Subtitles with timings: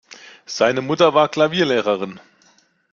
[0.47, 2.19] Seine Mutter war Klavierlehrerin.